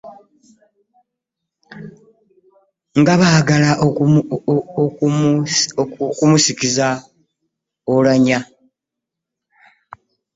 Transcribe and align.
Nga 2.99 3.13
baagala 3.21 3.69
okumusikiza 6.23 6.87
Oulanyah. 7.91 8.43